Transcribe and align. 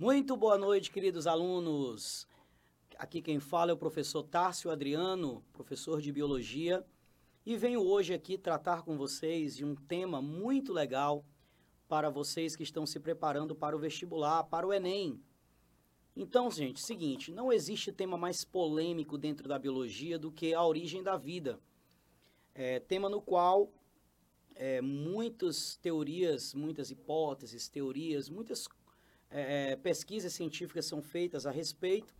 Muito 0.00 0.34
boa 0.34 0.56
noite, 0.56 0.90
queridos 0.90 1.26
alunos. 1.26 2.26
Aqui 2.96 3.20
quem 3.20 3.38
fala 3.38 3.70
é 3.70 3.74
o 3.74 3.76
professor 3.76 4.22
Tárcio 4.22 4.70
Adriano, 4.70 5.44
professor 5.52 6.00
de 6.00 6.10
biologia, 6.10 6.82
e 7.44 7.54
venho 7.54 7.82
hoje 7.82 8.14
aqui 8.14 8.38
tratar 8.38 8.80
com 8.80 8.96
vocês 8.96 9.54
de 9.54 9.62
um 9.62 9.74
tema 9.74 10.22
muito 10.22 10.72
legal 10.72 11.22
para 11.86 12.08
vocês 12.08 12.56
que 12.56 12.62
estão 12.62 12.86
se 12.86 12.98
preparando 12.98 13.54
para 13.54 13.76
o 13.76 13.78
vestibular, 13.78 14.42
para 14.44 14.66
o 14.66 14.72
Enem. 14.72 15.22
Então, 16.16 16.50
gente, 16.50 16.80
seguinte, 16.80 17.30
não 17.30 17.52
existe 17.52 17.92
tema 17.92 18.16
mais 18.16 18.42
polêmico 18.42 19.18
dentro 19.18 19.46
da 19.46 19.58
biologia 19.58 20.18
do 20.18 20.32
que 20.32 20.54
a 20.54 20.64
origem 20.64 21.02
da 21.02 21.18
vida. 21.18 21.60
É, 22.54 22.80
tema 22.80 23.10
no 23.10 23.20
qual 23.20 23.70
é, 24.54 24.80
muitas 24.80 25.76
teorias, 25.76 26.54
muitas 26.54 26.90
hipóteses, 26.90 27.68
teorias, 27.68 28.30
muitas 28.30 28.66
é, 29.30 29.72
é, 29.72 29.76
pesquisas 29.76 30.32
científicas 30.32 30.86
são 30.86 31.00
feitas 31.00 31.46
a 31.46 31.50
respeito, 31.50 32.14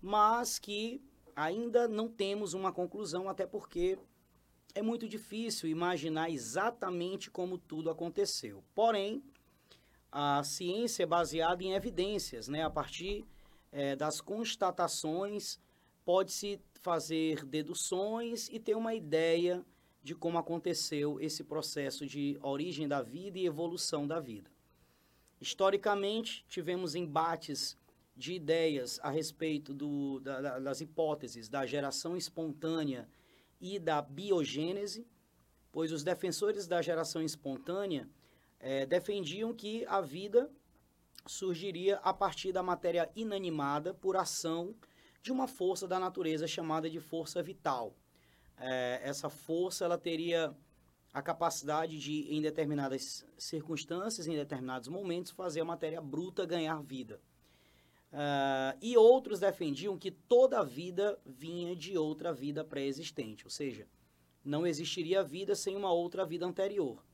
mas 0.00 0.58
que 0.58 1.02
ainda 1.34 1.88
não 1.88 2.08
temos 2.08 2.54
uma 2.54 2.72
conclusão, 2.72 3.28
até 3.28 3.46
porque 3.46 3.98
é 4.74 4.82
muito 4.82 5.08
difícil 5.08 5.68
imaginar 5.68 6.30
exatamente 6.30 7.30
como 7.30 7.58
tudo 7.58 7.90
aconteceu. 7.90 8.62
Porém, 8.74 9.22
a 10.12 10.42
ciência 10.44 11.04
é 11.04 11.06
baseada 11.06 11.62
em 11.62 11.72
evidências, 11.72 12.48
né? 12.48 12.62
A 12.62 12.70
partir 12.70 13.24
é, 13.72 13.96
das 13.96 14.20
constatações, 14.20 15.58
pode-se 16.04 16.60
fazer 16.80 17.44
deduções 17.44 18.48
e 18.48 18.58
ter 18.58 18.76
uma 18.76 18.94
ideia 18.94 19.64
de 20.02 20.14
como 20.14 20.38
aconteceu 20.38 21.20
esse 21.20 21.44
processo 21.44 22.06
de 22.06 22.38
origem 22.42 22.88
da 22.88 23.02
vida 23.02 23.38
e 23.38 23.46
evolução 23.46 24.06
da 24.06 24.18
vida. 24.18 24.50
Historicamente, 25.40 26.44
tivemos 26.48 26.94
embates 26.94 27.78
de 28.14 28.34
ideias 28.34 29.00
a 29.02 29.10
respeito 29.10 29.72
do, 29.72 30.20
da, 30.20 30.58
das 30.58 30.80
hipóteses 30.82 31.48
da 31.48 31.64
geração 31.64 32.16
espontânea 32.16 33.08
e 33.58 33.78
da 33.78 34.02
biogênese, 34.02 35.06
pois 35.72 35.90
os 35.92 36.02
defensores 36.04 36.66
da 36.66 36.82
geração 36.82 37.22
espontânea 37.22 38.08
é, 38.58 38.84
defendiam 38.84 39.54
que 39.54 39.86
a 39.86 40.02
vida 40.02 40.50
surgiria 41.26 41.96
a 41.98 42.12
partir 42.12 42.52
da 42.52 42.62
matéria 42.62 43.10
inanimada 43.16 43.94
por 43.94 44.16
ação 44.16 44.74
de 45.22 45.32
uma 45.32 45.46
força 45.46 45.88
da 45.88 45.98
natureza 45.98 46.46
chamada 46.46 46.88
de 46.88 47.00
força 47.00 47.42
vital. 47.42 47.94
É, 48.58 49.00
essa 49.02 49.30
força 49.30 49.84
ela 49.84 49.96
teria 49.96 50.54
a 51.12 51.20
capacidade 51.20 51.98
de, 51.98 52.32
em 52.34 52.40
determinadas 52.40 53.26
circunstâncias, 53.36 54.26
em 54.26 54.36
determinados 54.36 54.88
momentos, 54.88 55.32
fazer 55.32 55.60
a 55.60 55.64
matéria 55.64 56.00
bruta 56.00 56.46
ganhar 56.46 56.80
vida. 56.82 57.20
Uh, 58.12 58.76
e 58.80 58.96
outros 58.96 59.40
defendiam 59.40 59.96
que 59.98 60.10
toda 60.10 60.64
vida 60.64 61.18
vinha 61.24 61.76
de 61.76 61.96
outra 61.96 62.32
vida 62.32 62.64
pré-existente, 62.64 63.44
ou 63.44 63.50
seja, 63.50 63.86
não 64.44 64.66
existiria 64.66 65.22
vida 65.22 65.54
sem 65.54 65.76
uma 65.76 65.92
outra 65.92 66.24
vida 66.24 66.46
anterior. 66.46 67.04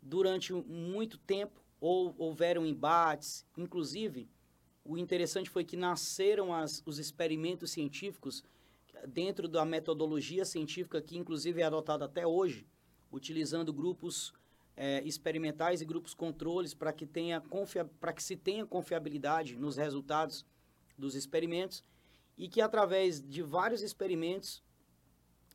Durante 0.00 0.52
muito 0.52 1.18
tempo, 1.18 1.60
ou, 1.80 2.14
houveram 2.18 2.66
embates, 2.66 3.46
inclusive, 3.56 4.28
o 4.84 4.96
interessante 4.96 5.50
foi 5.50 5.64
que 5.64 5.76
nasceram 5.76 6.52
as, 6.52 6.82
os 6.86 6.98
experimentos 6.98 7.70
científicos 7.70 8.42
dentro 9.06 9.46
da 9.46 9.64
metodologia 9.64 10.44
científica 10.44 11.00
que, 11.00 11.16
inclusive, 11.16 11.60
é 11.60 11.64
adotada 11.64 12.06
até 12.06 12.26
hoje, 12.26 12.66
utilizando 13.10 13.72
grupos 13.72 14.32
é, 14.76 15.02
experimentais 15.02 15.80
e 15.80 15.84
grupos 15.84 16.14
controles 16.14 16.72
para 16.72 16.92
que, 16.92 17.06
tenha 17.06 17.42
para 18.00 18.12
que 18.12 18.22
se 18.22 18.36
tenha 18.36 18.64
confiabilidade 18.64 19.56
nos 19.56 19.76
resultados 19.76 20.46
dos 20.96 21.14
experimentos 21.14 21.82
e 22.36 22.48
que 22.48 22.60
através 22.60 23.20
de 23.20 23.42
vários 23.42 23.82
experimentos 23.82 24.62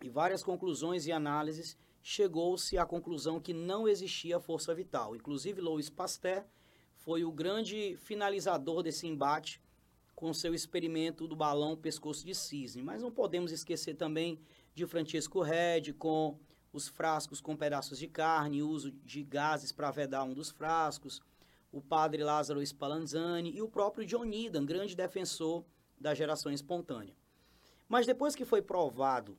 e 0.01 0.09
várias 0.09 0.43
conclusões 0.43 1.05
e 1.07 1.11
análises 1.11 1.77
chegou-se 2.01 2.77
à 2.77 2.85
conclusão 2.85 3.39
que 3.39 3.53
não 3.53 3.87
existia 3.87 4.39
força 4.39 4.75
vital. 4.75 5.15
Inclusive 5.15 5.61
Louis 5.61 5.89
Pasteur 5.89 6.43
foi 6.97 7.23
o 7.23 7.31
grande 7.31 7.95
finalizador 7.97 8.83
desse 8.83 9.07
embate 9.07 9.61
com 10.13 10.33
seu 10.33 10.53
experimento 10.53 11.27
do 11.27 11.35
balão 11.35 11.75
pescoço 11.75 12.25
de 12.25 12.35
cisne. 12.35 12.81
Mas 12.81 13.01
não 13.01 13.11
podemos 13.11 13.51
esquecer 13.51 13.95
também 13.95 14.39
de 14.75 14.85
Francisco 14.85 15.41
Red 15.41 15.93
com 15.97 16.37
os 16.73 16.87
frascos 16.87 17.39
com 17.39 17.55
pedaços 17.55 17.99
de 17.99 18.07
carne, 18.07 18.63
uso 18.63 18.91
de 18.91 19.23
gases 19.23 19.71
para 19.71 19.91
vedar 19.91 20.23
um 20.23 20.33
dos 20.33 20.49
frascos, 20.49 21.21
o 21.71 21.79
padre 21.79 22.23
Lázaro 22.23 22.61
Spallanzani 22.61 23.55
e 23.55 23.61
o 23.61 23.69
próprio 23.69 24.25
Needham, 24.25 24.65
grande 24.65 24.95
defensor 24.95 25.63
da 25.99 26.13
geração 26.15 26.51
espontânea. 26.51 27.15
Mas 27.87 28.07
depois 28.07 28.35
que 28.35 28.43
foi 28.43 28.61
provado 28.61 29.37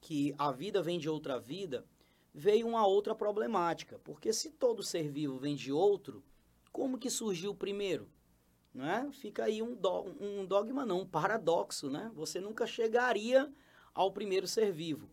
que 0.00 0.34
a 0.36 0.52
vida 0.52 0.82
vem 0.82 0.98
de 0.98 1.08
outra 1.08 1.40
vida, 1.40 1.86
veio 2.32 2.66
uma 2.66 2.86
outra 2.86 3.14
problemática, 3.14 3.98
porque 4.04 4.32
se 4.32 4.50
todo 4.50 4.82
ser 4.82 5.10
vivo 5.10 5.38
vem 5.38 5.56
de 5.56 5.72
outro, 5.72 6.22
como 6.70 6.98
que 6.98 7.08
surgiu 7.08 7.52
o 7.52 7.56
primeiro? 7.56 8.08
Né? 8.74 9.08
Fica 9.12 9.44
aí 9.44 9.62
um, 9.62 9.74
do, 9.74 10.02
um 10.20 10.44
dogma, 10.44 10.84
não, 10.84 11.02
um 11.02 11.06
paradoxo, 11.06 11.88
né? 11.88 12.10
Você 12.14 12.40
nunca 12.40 12.66
chegaria 12.66 13.50
ao 13.94 14.10
primeiro 14.10 14.48
ser 14.48 14.72
vivo. 14.72 15.08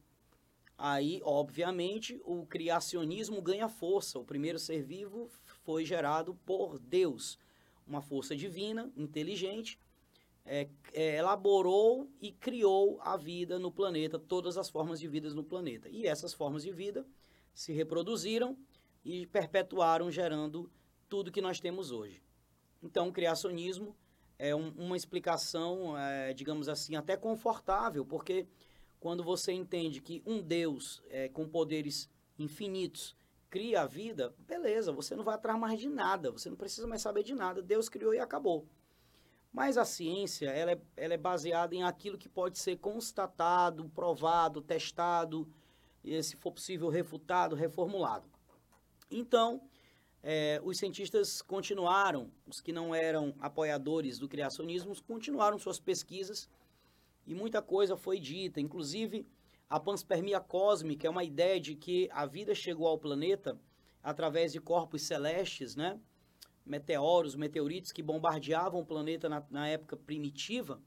Aí, 0.83 1.21
obviamente, 1.23 2.19
o 2.25 2.43
criacionismo 2.47 3.39
ganha 3.39 3.69
força. 3.69 4.17
O 4.17 4.25
primeiro 4.25 4.57
ser 4.57 4.81
vivo 4.81 5.29
foi 5.63 5.85
gerado 5.85 6.33
por 6.43 6.79
Deus, 6.79 7.37
uma 7.85 8.01
força 8.01 8.35
divina, 8.35 8.91
inteligente, 8.97 9.77
é, 10.43 10.67
é, 10.91 11.17
elaborou 11.17 12.09
e 12.19 12.31
criou 12.31 12.99
a 13.03 13.15
vida 13.15 13.59
no 13.59 13.71
planeta, 13.71 14.17
todas 14.17 14.57
as 14.57 14.71
formas 14.71 14.99
de 14.99 15.07
vida 15.07 15.29
no 15.29 15.43
planeta. 15.43 15.87
E 15.87 16.07
essas 16.07 16.33
formas 16.33 16.63
de 16.63 16.71
vida 16.71 17.05
se 17.53 17.71
reproduziram 17.71 18.57
e 19.05 19.27
perpetuaram, 19.27 20.09
gerando 20.09 20.67
tudo 21.07 21.31
que 21.31 21.41
nós 21.41 21.59
temos 21.59 21.91
hoje. 21.91 22.23
Então, 22.81 23.09
o 23.09 23.13
criacionismo 23.13 23.95
é 24.39 24.55
um, 24.55 24.69
uma 24.69 24.97
explicação, 24.97 25.95
é, 25.95 26.33
digamos 26.33 26.67
assim, 26.67 26.95
até 26.95 27.15
confortável, 27.15 28.03
porque 28.03 28.47
quando 29.01 29.23
você 29.23 29.51
entende 29.51 30.00
que 30.00 30.22
um 30.28 30.39
Deus 30.39 31.01
é, 31.09 31.28
com 31.28 31.50
poderes 31.50 32.07
infinitos 32.38 33.17
cria 33.50 33.81
a 33.81 33.88
vida, 33.88 34.34
beleza, 34.38 34.91
você 34.91 35.16
não 35.16 35.23
vai 35.23 35.34
atrás 35.34 35.59
mais 35.59 35.79
de 35.79 35.89
nada, 35.89 36.31
você 36.31 36.50
não 36.51 36.56
precisa 36.56 36.85
mais 36.88 37.01
saber 37.01 37.23
de 37.23 37.34
nada, 37.34 37.63
Deus 37.63 37.90
criou 37.90 38.13
e 38.13 38.19
acabou. 38.19 38.66
Mas 39.51 39.75
a 39.75 39.84
ciência, 39.84 40.50
ela 40.51 40.73
é, 40.73 40.81
ela 40.95 41.16
é 41.16 41.17
baseada 41.17 41.75
em 41.75 41.84
aquilo 41.84 42.16
que 42.17 42.29
pode 42.29 42.59
ser 42.59 42.78
constatado, 42.78 43.90
provado, 43.90 44.61
testado, 44.61 45.51
e, 46.03 46.22
se 46.22 46.35
for 46.38 46.51
possível, 46.51 46.88
refutado, 46.88 47.56
reformulado. 47.56 48.29
Então, 49.09 49.63
é, 50.22 50.61
os 50.63 50.78
cientistas 50.78 51.41
continuaram, 51.41 52.31
os 52.45 52.61
que 52.61 52.72
não 52.72 52.94
eram 52.94 53.34
apoiadores 53.40 54.19
do 54.19 54.29
criacionismo, 54.29 54.95
continuaram 55.03 55.57
suas 55.57 55.79
pesquisas 55.79 56.47
e 57.25 57.33
muita 57.33 57.61
coisa 57.61 57.95
foi 57.95 58.19
dita, 58.19 58.59
inclusive 58.59 59.25
a 59.71 59.79
panspermia 59.79 60.41
cósmica 60.41 61.07
é 61.07 61.09
uma 61.09 61.23
ideia 61.23 61.57
de 61.57 61.75
que 61.75 62.09
a 62.11 62.25
vida 62.25 62.53
chegou 62.53 62.87
ao 62.87 62.97
planeta 62.97 63.57
através 64.03 64.51
de 64.51 64.59
corpos 64.59 65.03
celestes, 65.03 65.77
né? 65.77 65.97
Meteoros, 66.65 67.35
meteoritos 67.35 67.93
que 67.93 68.03
bombardeavam 68.03 68.81
o 68.81 68.85
planeta 68.85 69.29
na, 69.29 69.41
na 69.49 69.69
época 69.69 69.95
primitiva. 69.95 70.81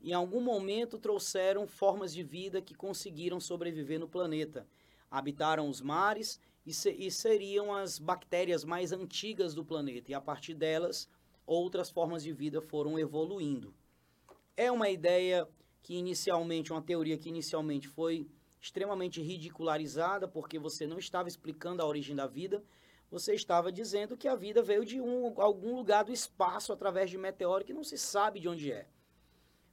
Em 0.00 0.12
algum 0.12 0.40
momento 0.40 0.98
trouxeram 0.98 1.66
formas 1.66 2.12
de 2.12 2.24
vida 2.24 2.60
que 2.60 2.74
conseguiram 2.74 3.38
sobreviver 3.38 4.00
no 4.00 4.08
planeta. 4.08 4.66
Habitaram 5.08 5.68
os 5.68 5.80
mares 5.80 6.40
e, 6.66 6.74
se, 6.74 6.90
e 6.90 7.12
seriam 7.12 7.72
as 7.72 8.00
bactérias 8.00 8.64
mais 8.64 8.92
antigas 8.92 9.54
do 9.54 9.64
planeta. 9.64 10.10
E 10.10 10.14
a 10.14 10.20
partir 10.20 10.54
delas, 10.54 11.08
outras 11.46 11.88
formas 11.88 12.24
de 12.24 12.32
vida 12.32 12.60
foram 12.60 12.98
evoluindo. 12.98 13.72
É 14.56 14.72
uma 14.72 14.90
ideia 14.90 15.48
que 15.88 15.94
inicialmente, 15.94 16.70
uma 16.70 16.82
teoria 16.82 17.16
que 17.16 17.30
inicialmente 17.30 17.88
foi 17.88 18.28
extremamente 18.60 19.22
ridicularizada, 19.22 20.28
porque 20.28 20.58
você 20.58 20.86
não 20.86 20.98
estava 20.98 21.30
explicando 21.30 21.80
a 21.80 21.86
origem 21.86 22.14
da 22.14 22.26
vida, 22.26 22.62
você 23.10 23.32
estava 23.32 23.72
dizendo 23.72 24.14
que 24.14 24.28
a 24.28 24.34
vida 24.34 24.62
veio 24.62 24.84
de 24.84 25.00
um, 25.00 25.40
algum 25.40 25.74
lugar 25.74 26.04
do 26.04 26.12
espaço 26.12 26.74
através 26.74 27.08
de 27.08 27.16
meteoro 27.16 27.64
que 27.64 27.72
não 27.72 27.82
se 27.82 27.96
sabe 27.96 28.38
de 28.38 28.50
onde 28.50 28.70
é. 28.70 28.86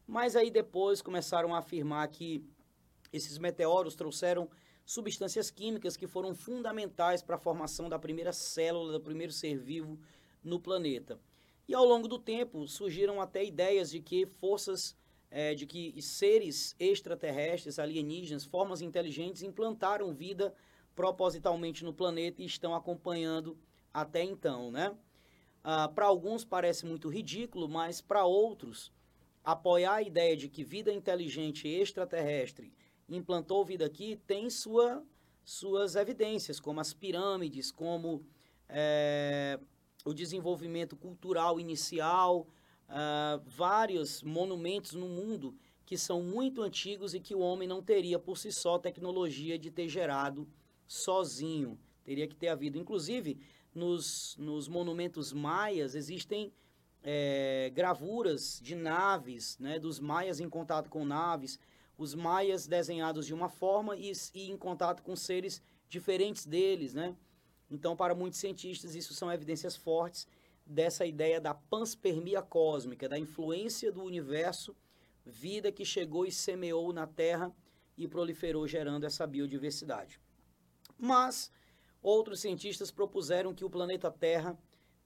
Mas 0.08 0.38
aí 0.38 0.50
depois 0.50 1.02
começaram 1.02 1.54
a 1.54 1.58
afirmar 1.58 2.08
que 2.08 2.42
esses 3.12 3.38
meteoros 3.38 3.94
trouxeram 3.94 4.50
substâncias 4.86 5.52
químicas 5.52 5.98
que 5.98 6.08
foram 6.08 6.34
fundamentais 6.34 7.22
para 7.22 7.36
a 7.36 7.40
formação 7.40 7.90
da 7.90 8.00
primeira 8.00 8.32
célula, 8.32 8.94
do 8.94 9.02
primeiro 9.02 9.34
ser 9.34 9.58
vivo 9.58 10.00
no 10.42 10.62
planeta. 10.62 11.20
E 11.68 11.74
ao 11.74 11.84
longo 11.84 12.08
do 12.08 12.18
tempo 12.18 12.66
surgiram 12.70 13.20
até 13.20 13.44
ideias 13.44 13.92
de 13.92 14.00
que 14.00 14.26
forças, 14.26 14.96
é, 15.30 15.54
de 15.56 15.66
que 15.66 16.00
seres 16.02 16.76
extraterrestres, 16.80 17.80
alienígenas, 17.80 18.46
formas 18.46 18.82
inteligentes 18.82 19.42
implantaram 19.42 20.14
vida 20.14 20.54
propositalmente 20.96 21.84
no 21.84 21.94
planeta 21.94 22.42
e 22.42 22.46
estão 22.46 22.74
acompanhando 22.74 23.58
até 23.94 24.24
então, 24.24 24.72
né? 24.72 24.96
ah, 25.66 25.88
para 25.88 26.06
alguns 26.06 26.46
parece 26.46 26.86
muito 26.86 27.10
ridículo, 27.10 27.68
mas 27.68 28.00
para 28.00 28.24
outros, 28.24 28.94
apoiar 29.44 29.96
a 29.96 30.02
ideia 30.04 30.38
de 30.38 30.48
que 30.48 30.64
vida 30.64 30.94
inteligente 30.94 31.68
extraterrestre 31.68 32.72
implantou 33.10 33.66
vida 33.66 33.84
aqui 33.84 34.16
tem 34.28 34.48
sua, 34.48 35.04
suas 35.44 35.96
evidências, 35.96 36.60
como 36.60 36.80
as 36.80 36.94
pirâmides, 36.94 37.72
como 37.72 38.24
é, 38.70 39.60
o 40.06 40.14
desenvolvimento 40.14 40.96
cultural 40.96 41.60
inicial, 41.60 42.48
uh, 42.90 43.42
vários 43.46 44.22
monumentos 44.24 44.94
no 44.94 45.08
mundo 45.08 45.56
que 45.86 45.98
são 45.98 46.22
muito 46.22 46.62
antigos 46.62 47.14
e 47.14 47.20
que 47.20 47.36
o 47.36 47.40
homem 47.40 47.68
não 47.68 47.82
teria 47.82 48.18
por 48.18 48.38
si 48.38 48.52
só 48.52 48.80
tecnologia 48.80 49.58
de 49.58 49.70
ter 49.70 49.88
gerado 49.88 50.48
sozinho. 50.88 51.78
Teria 52.04 52.28
que 52.28 52.36
ter 52.36 52.48
havido. 52.48 52.78
Inclusive, 52.78 53.38
nos, 53.74 54.36
nos 54.38 54.68
monumentos 54.68 55.32
maias 55.32 55.94
existem 55.94 56.52
é, 57.04 57.72
gravuras 57.74 58.60
de 58.64 58.74
naves, 58.74 59.58
né, 59.60 59.78
dos 59.78 60.00
maias 60.00 60.40
em 60.40 60.50
contato 60.50 60.90
com 60.90 61.06
naves, 61.06 61.60
os 61.98 62.16
maias 62.16 62.66
desenhados 62.66 63.28
de 63.28 63.34
uma 63.34 63.48
forma 63.48 63.96
e, 63.96 64.12
e 64.34 64.50
em 64.50 64.58
contato 64.58 65.04
com 65.04 65.16
seres 65.16 65.62
diferentes 65.88 66.46
deles, 66.46 66.94
né? 66.94 67.16
Então, 67.70 67.96
para 67.96 68.14
muitos 68.14 68.40
cientistas, 68.40 68.96
isso 68.96 69.14
são 69.14 69.32
evidências 69.32 69.76
fortes 69.76 70.28
dessa 70.66 71.06
ideia 71.06 71.40
da 71.40 71.54
panspermia 71.54 72.42
cósmica, 72.42 73.08
da 73.08 73.20
influência 73.20 73.92
do 73.92 74.04
universo, 74.04 74.76
vida 75.26 75.72
que 75.72 75.86
chegou 75.86 76.26
e 76.26 76.32
semeou 76.32 76.92
na 76.92 77.06
Terra 77.06 77.56
e 77.98 78.08
proliferou 78.08 78.68
gerando 78.68 79.06
essa 79.06 79.26
biodiversidade. 79.28 80.20
Mas 80.98 81.52
outros 82.02 82.40
cientistas 82.40 82.92
propuseram 82.92 83.54
que 83.54 83.66
o 83.66 83.70
planeta 83.70 84.12
Terra 84.12 84.58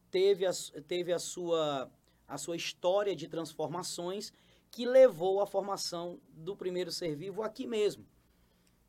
teve 0.10 0.46
a, 0.46 0.52
teve 0.88 1.14
a, 1.14 1.20
sua, 1.20 1.92
a 2.28 2.38
sua 2.38 2.56
história 2.56 3.16
de 3.16 3.28
transformações 3.28 4.32
que 4.72 4.86
levou 4.86 5.42
à 5.42 5.48
formação 5.48 6.20
do 6.32 6.56
primeiro 6.56 6.92
ser 6.92 7.16
vivo 7.16 7.42
aqui 7.42 7.66
mesmo. 7.68 8.06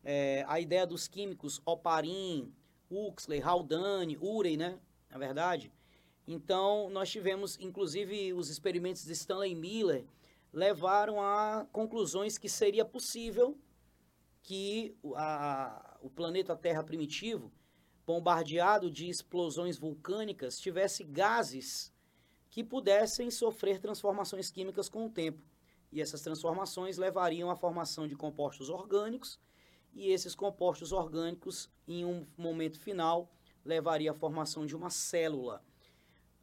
É, 0.02 0.44
a 0.49 0.61
ideia 0.61 0.87
dos 0.87 1.08
químicos 1.08 1.61
Oparin, 1.64 2.52
Huxley, 2.90 3.40
Haldane, 3.43 4.16
Urey, 4.19 4.56
né? 4.56 4.78
Na 5.11 5.19
verdade. 5.19 5.73
Então, 6.32 6.88
nós 6.90 7.10
tivemos, 7.10 7.58
inclusive, 7.58 8.32
os 8.32 8.50
experimentos 8.50 9.04
de 9.04 9.12
Stanley 9.14 9.52
Miller 9.52 10.06
levaram 10.52 11.20
a 11.20 11.66
conclusões 11.72 12.38
que 12.38 12.48
seria 12.48 12.84
possível 12.84 13.58
que 14.40 14.96
a, 15.16 15.98
o 16.00 16.08
planeta 16.08 16.54
Terra 16.54 16.84
primitivo, 16.84 17.50
bombardeado 18.06 18.88
de 18.88 19.08
explosões 19.08 19.76
vulcânicas, 19.76 20.60
tivesse 20.60 21.02
gases 21.02 21.92
que 22.48 22.62
pudessem 22.62 23.28
sofrer 23.28 23.80
transformações 23.80 24.52
químicas 24.52 24.88
com 24.88 25.06
o 25.06 25.10
tempo. 25.10 25.42
E 25.90 26.00
essas 26.00 26.20
transformações 26.20 26.96
levariam 26.96 27.50
à 27.50 27.56
formação 27.56 28.06
de 28.06 28.14
compostos 28.14 28.68
orgânicos 28.70 29.36
e 29.92 30.12
esses 30.12 30.36
compostos 30.36 30.92
orgânicos, 30.92 31.68
em 31.88 32.04
um 32.04 32.24
momento 32.38 32.78
final, 32.78 33.28
levaria 33.64 34.12
à 34.12 34.14
formação 34.14 34.64
de 34.64 34.76
uma 34.76 34.90
célula. 34.90 35.60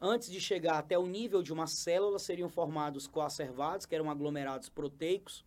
Antes 0.00 0.30
de 0.30 0.40
chegar 0.40 0.78
até 0.78 0.96
o 0.96 1.06
nível 1.06 1.42
de 1.42 1.52
uma 1.52 1.66
célula, 1.66 2.20
seriam 2.20 2.48
formados 2.48 3.08
coacervados, 3.08 3.84
que 3.84 3.96
eram 3.96 4.08
aglomerados 4.08 4.68
proteicos, 4.68 5.44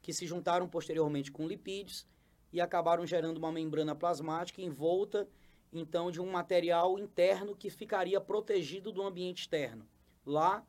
que 0.00 0.14
se 0.14 0.26
juntaram 0.26 0.66
posteriormente 0.66 1.30
com 1.30 1.46
lipídios 1.46 2.06
e 2.50 2.58
acabaram 2.58 3.04
gerando 3.04 3.36
uma 3.36 3.52
membrana 3.52 3.94
plasmática 3.94 4.62
envolta, 4.62 5.28
então, 5.70 6.10
de 6.10 6.22
um 6.22 6.30
material 6.30 6.98
interno 6.98 7.54
que 7.54 7.68
ficaria 7.68 8.18
protegido 8.18 8.90
do 8.90 9.02
ambiente 9.02 9.40
externo. 9.40 9.86
Lá, 10.24 10.64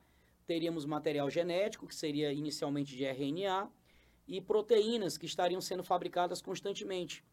teríamos 0.45 0.83
material 0.83 1.29
genético, 1.29 1.87
que 1.87 1.95
seria 1.95 2.33
inicialmente 2.33 2.93
de 2.93 3.05
RNA, 3.05 3.71
e 4.27 4.41
proteínas 4.41 5.17
que 5.17 5.25
estariam 5.25 5.61
sendo 5.61 5.81
fabricadas 5.81 6.41
constantemente. 6.41 7.23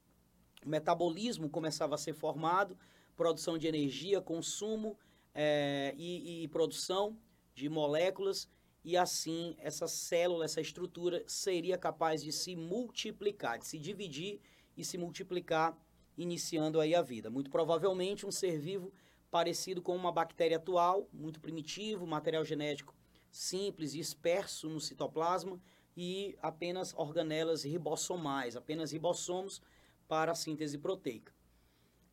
O 0.65 0.69
metabolismo 0.69 1.51
começava 1.51 1.97
a 1.97 1.99
ser 1.99 2.13
formado, 2.13 2.79
produção 3.17 3.59
de 3.59 3.67
energia, 3.67 4.21
consumo 4.21 4.97
é, 5.35 5.95
e, 5.97 6.45
e 6.45 6.49
produção 6.49 7.19
de 7.55 7.69
moléculas, 7.69 8.49
e 8.85 8.97
assim 8.97 9.57
essa 9.59 9.87
célula, 9.87 10.45
essa 10.45 10.61
estrutura 10.61 11.23
seria 11.27 11.79
capaz 11.79 12.23
de 12.23 12.31
se 12.33 12.55
multiplicar, 12.55 13.59
de 13.59 13.67
se 13.67 13.79
dividir 13.79 14.41
e 14.77 14.85
se 14.85 14.99
multiplicar, 14.99 15.77
iniciando 16.17 16.81
aí 16.81 16.95
a 16.95 17.03
vida. 17.03 17.31
Muito 17.31 17.51
provavelmente 17.51 18.27
um 18.27 18.31
ser 18.31 18.59
vivo 18.59 18.93
parecido 19.31 19.83
com 19.83 19.97
uma 19.97 20.13
bactéria 20.13 20.59
atual, 20.59 21.09
muito 21.13 21.41
primitivo, 21.41 22.07
material 22.07 22.45
genético 22.45 22.95
simples 23.31 23.93
disperso 23.93 24.69
no 24.69 24.81
citoplasma, 24.81 25.61
e 25.97 26.37
apenas 26.41 26.95
organelas 26.97 27.65
ribossomais, 27.65 28.57
apenas 28.57 28.93
ribossomos 28.93 29.61
para 30.07 30.33
a 30.33 30.35
síntese 30.35 30.79
proteica. 30.79 31.33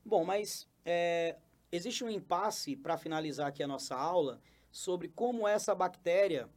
Bom, 0.04 0.24
mas 0.24 0.68
é, 0.84 1.38
existe 1.72 2.04
um 2.04 2.10
impasse, 2.10 2.76
para 2.76 2.98
finalizar 2.98 3.48
aqui 3.48 3.64
a 3.64 3.68
nossa 3.68 3.96
aula, 3.96 4.42
sobre 4.72 5.08
como 5.08 5.48
essa 5.48 5.74
bactéria 5.74 6.50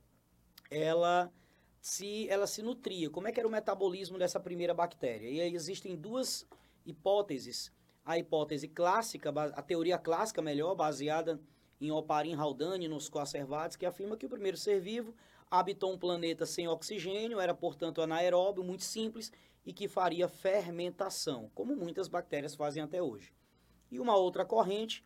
ela 0.70 1.32
se, 1.80 2.28
ela 2.28 2.46
se 2.46 2.62
nutria, 2.62 3.10
como 3.10 3.28
é 3.28 3.32
que 3.32 3.38
era 3.38 3.48
o 3.48 3.52
metabolismo 3.52 4.18
dessa 4.18 4.40
primeira 4.40 4.72
bactéria. 4.72 5.28
E 5.28 5.40
aí 5.40 5.54
existem 5.54 5.94
duas 5.94 6.46
hipóteses. 6.84 7.72
A 8.04 8.18
hipótese 8.18 8.68
clássica, 8.68 9.30
a 9.30 9.62
teoria 9.62 9.98
clássica, 9.98 10.42
melhor, 10.42 10.74
baseada 10.74 11.40
em 11.80 11.90
Oparin 11.90 12.34
Haldane, 12.34 12.88
nos 12.88 13.08
coacervados, 13.08 13.76
que 13.76 13.86
afirma 13.86 14.16
que 14.16 14.26
o 14.26 14.28
primeiro 14.28 14.56
ser 14.56 14.80
vivo 14.80 15.14
habitou 15.50 15.92
um 15.92 15.98
planeta 15.98 16.44
sem 16.44 16.66
oxigênio, 16.68 17.40
era, 17.40 17.54
portanto, 17.54 18.02
anaeróbio, 18.02 18.64
muito 18.64 18.84
simples, 18.84 19.32
e 19.64 19.72
que 19.72 19.88
faria 19.88 20.28
fermentação, 20.28 21.50
como 21.54 21.74
muitas 21.76 22.08
bactérias 22.08 22.54
fazem 22.54 22.82
até 22.82 23.02
hoje. 23.02 23.32
E 23.94 24.00
uma 24.00 24.16
outra 24.16 24.44
corrente 24.44 25.04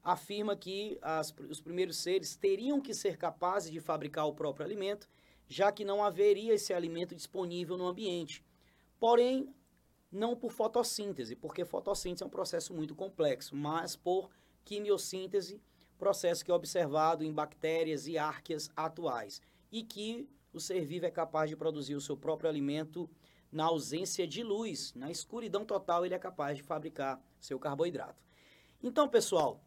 afirma 0.00 0.54
que 0.54 0.96
as, 1.02 1.34
os 1.50 1.60
primeiros 1.60 1.96
seres 1.96 2.36
teriam 2.36 2.80
que 2.80 2.94
ser 2.94 3.16
capazes 3.16 3.68
de 3.72 3.80
fabricar 3.80 4.28
o 4.28 4.32
próprio 4.32 4.64
alimento, 4.64 5.08
já 5.48 5.72
que 5.72 5.84
não 5.84 6.04
haveria 6.04 6.54
esse 6.54 6.72
alimento 6.72 7.16
disponível 7.16 7.76
no 7.76 7.88
ambiente. 7.88 8.44
Porém, 9.00 9.52
não 10.10 10.36
por 10.36 10.52
fotossíntese, 10.52 11.34
porque 11.34 11.64
fotossíntese 11.64 12.22
é 12.22 12.26
um 12.26 12.30
processo 12.30 12.72
muito 12.72 12.94
complexo, 12.94 13.56
mas 13.56 13.96
por 13.96 14.30
quimiossíntese, 14.64 15.60
processo 15.98 16.44
que 16.44 16.50
é 16.52 16.54
observado 16.54 17.24
em 17.24 17.32
bactérias 17.32 18.06
e 18.06 18.16
árqueas 18.16 18.70
atuais 18.76 19.42
e 19.72 19.82
que 19.82 20.28
o 20.52 20.60
ser 20.60 20.86
vivo 20.86 21.06
é 21.06 21.10
capaz 21.10 21.50
de 21.50 21.56
produzir 21.56 21.96
o 21.96 22.00
seu 22.00 22.16
próprio 22.16 22.48
alimento 22.48 23.10
na 23.50 23.64
ausência 23.64 24.28
de 24.28 24.44
luz, 24.44 24.94
na 24.94 25.10
escuridão 25.10 25.64
total, 25.64 26.06
ele 26.06 26.14
é 26.14 26.18
capaz 26.18 26.56
de 26.56 26.62
fabricar 26.62 27.20
seu 27.40 27.58
carboidrato. 27.58 28.27
Então, 28.80 29.08
pessoal, 29.08 29.60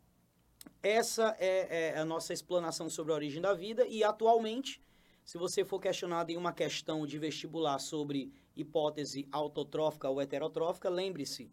essa 0.82 1.36
é, 1.38 1.90
é, 1.90 1.98
a 2.00 2.06
nossa 2.06 2.32
explanação 2.32 2.90
sobre 2.90 3.12
a 3.12 3.16
origem 3.16 3.42
da 3.42 3.54
vida 3.54 3.86
e 3.86 4.06
atualmente, 4.06 4.82
se 5.26 5.38
você 5.38 5.66
for 5.66 5.82
questionado 5.82 6.32
em 6.32 6.38
uma 6.38 6.54
questão 6.54 7.06
de 7.06 7.20
vestibular 7.20 7.78
sobre 7.80 8.32
hipótese 8.56 9.28
autotrófica 9.30 10.10
ou 10.10 10.22
heterotrófica, 10.22 10.90
lembre-se, 10.90 11.52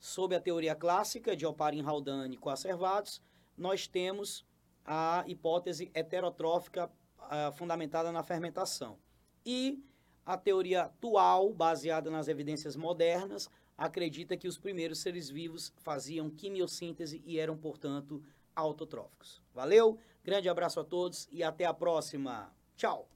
sob 0.00 0.34
a 0.34 0.40
teoria 0.40 0.74
clássica 0.74 1.36
de 1.36 1.44
Oparin 1.44 1.82
Haldane 1.82 2.38
coacervados, 2.38 3.20
nós 3.56 3.86
temos 3.86 4.46
a 4.82 5.24
hipótese 5.26 5.90
heterotrófica 5.94 6.90
uh, 7.18 7.52
fundamentada 7.52 8.10
na 8.12 8.22
fermentação. 8.22 8.98
E 9.44 9.84
a 10.24 10.38
teoria 10.38 10.84
atual, 10.84 11.52
baseada 11.52 12.10
nas 12.10 12.28
evidências 12.28 12.76
modernas, 12.76 13.50
acredita 13.76 14.36
que 14.36 14.48
os 14.48 14.58
primeiros 14.58 14.98
seres 14.98 15.28
vivos 15.28 15.72
faziam 15.78 16.30
quimiossíntese 16.30 17.22
e 17.24 17.38
eram, 17.38 17.56
portanto, 17.56 18.22
autotróficos. 18.54 19.42
Valeu, 19.52 19.98
grande 20.22 20.48
abraço 20.48 20.80
a 20.80 20.84
todos 20.84 21.28
e 21.30 21.42
até 21.42 21.64
a 21.64 21.74
próxima. 21.74 22.52
Tchau! 22.76 23.08